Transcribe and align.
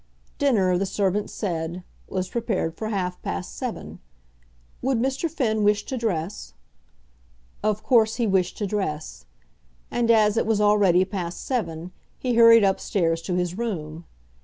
Dinner, 0.39 0.79
the 0.79 0.87
servant 0.87 1.29
said, 1.29 1.83
was 2.09 2.27
prepared 2.29 2.73
for 2.75 2.89
half 2.89 3.21
past 3.21 3.53
seven. 3.55 3.99
Would 4.81 4.97
Mr. 4.97 5.29
Finn 5.29 5.61
wish 5.63 5.85
to 5.85 5.95
dress? 5.95 6.55
Of 7.61 7.83
course 7.83 8.15
he 8.15 8.25
wished 8.25 8.57
to 8.57 8.65
dress. 8.65 9.27
And 9.91 10.09
as 10.09 10.37
it 10.37 10.47
was 10.47 10.59
already 10.59 11.05
past 11.05 11.45
seven 11.45 11.91
he 12.17 12.33
hurried 12.33 12.63
up 12.63 12.79
stairs 12.79 13.21
to 13.21 13.35
his 13.35 13.59
room. 13.59 14.05